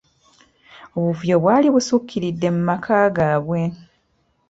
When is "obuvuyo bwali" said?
0.97-1.67